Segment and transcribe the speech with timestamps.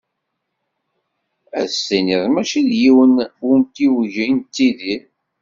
[1.59, 3.13] Ad s-tiniḍ mačči deg yiwen
[3.45, 5.01] wemtiweg i nettidir.